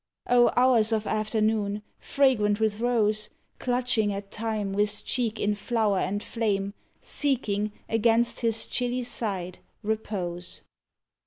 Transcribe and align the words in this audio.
Oh 0.27 0.51
hours 0.57 0.91
of 0.91 1.05
afternoon, 1.05 1.83
fragrant 1.99 2.59
with 2.59 2.79
rose, 2.79 3.29
Clutching 3.59 4.11
at 4.11 4.31
time, 4.31 4.73
with 4.73 5.05
cheek 5.05 5.39
in 5.39 5.53
flower 5.53 5.99
and 5.99 6.23
flame, 6.23 6.73
Seeking, 7.01 7.71
against 7.87 8.39
his 8.39 8.65
chilly 8.65 9.03
side, 9.03 9.59
repose! 9.83 10.63